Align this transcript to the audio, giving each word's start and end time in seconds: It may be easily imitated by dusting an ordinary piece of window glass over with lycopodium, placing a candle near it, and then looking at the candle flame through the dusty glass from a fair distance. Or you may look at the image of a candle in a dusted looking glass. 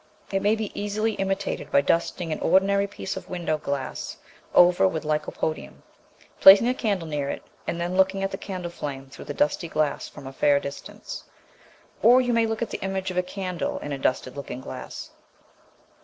It 0.31 0.41
may 0.41 0.55
be 0.55 0.71
easily 0.73 1.13
imitated 1.13 1.69
by 1.69 1.81
dusting 1.81 2.31
an 2.31 2.39
ordinary 2.39 2.87
piece 2.87 3.15
of 3.15 3.29
window 3.29 3.59
glass 3.59 4.17
over 4.55 4.87
with 4.87 5.05
lycopodium, 5.05 5.83
placing 6.39 6.67
a 6.67 6.73
candle 6.73 7.07
near 7.07 7.29
it, 7.29 7.43
and 7.67 7.79
then 7.79 7.95
looking 7.95 8.23
at 8.23 8.31
the 8.31 8.37
candle 8.39 8.71
flame 8.71 9.11
through 9.11 9.25
the 9.25 9.35
dusty 9.35 9.67
glass 9.67 10.09
from 10.09 10.25
a 10.25 10.33
fair 10.33 10.59
distance. 10.59 11.25
Or 12.01 12.19
you 12.19 12.33
may 12.33 12.47
look 12.47 12.63
at 12.63 12.71
the 12.71 12.81
image 12.81 13.11
of 13.11 13.17
a 13.17 13.21
candle 13.21 13.77
in 13.77 13.91
a 13.91 13.99
dusted 13.99 14.35
looking 14.35 14.59
glass. 14.61 15.11